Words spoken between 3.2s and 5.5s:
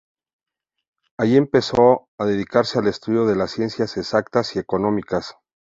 de las Ciencias Exactas y Económicas.